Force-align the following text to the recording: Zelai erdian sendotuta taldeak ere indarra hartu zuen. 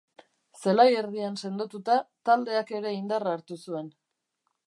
Zelai 0.61 0.85
erdian 1.01 1.35
sendotuta 1.41 1.99
taldeak 2.29 2.73
ere 2.79 2.95
indarra 3.01 3.35
hartu 3.39 3.61
zuen. 3.67 3.93